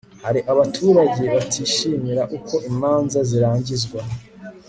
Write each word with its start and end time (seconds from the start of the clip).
hari 0.23 0.39
abaturage 0.51 1.23
batishimira 1.35 2.21
uko 2.37 2.55
imanza 2.69 3.19
zirangizwa 3.29 4.01